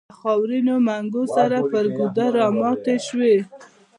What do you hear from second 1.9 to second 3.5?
ګودر راماتې شوې.